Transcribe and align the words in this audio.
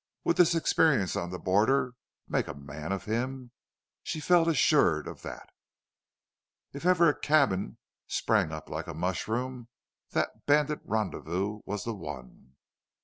Would 0.23 0.37
this 0.37 0.55
experience 0.55 1.15
on 1.15 1.29
the 1.29 1.37
border 1.37 1.93
make 2.27 2.47
a 2.47 2.55
man 2.55 2.91
of 2.91 3.05
him? 3.05 3.51
She 4.01 4.19
felt 4.19 4.47
assured 4.47 5.07
of 5.07 5.21
that. 5.21 5.47
If 6.73 6.87
ever 6.87 7.07
a 7.07 7.19
cabin 7.19 7.77
sprang 8.07 8.51
up 8.51 8.67
like 8.67 8.87
a 8.87 8.95
mushroom, 8.95 9.67
that 10.09 10.47
bandit 10.47 10.79
rendezvous 10.85 11.61
was 11.65 11.83
the 11.83 11.93
one. 11.93 12.55